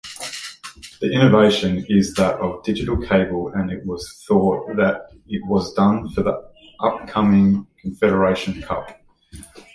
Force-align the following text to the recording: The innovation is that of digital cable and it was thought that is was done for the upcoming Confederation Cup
The 0.99 1.13
innovation 1.13 1.85
is 1.87 2.15
that 2.15 2.39
of 2.39 2.63
digital 2.63 2.97
cable 2.97 3.49
and 3.53 3.69
it 3.71 3.85
was 3.85 4.23
thought 4.27 4.75
that 4.75 5.11
is 5.29 5.39
was 5.45 5.75
done 5.75 6.09
for 6.09 6.23
the 6.23 6.49
upcoming 6.83 7.67
Confederation 7.79 8.63
Cup 8.63 8.99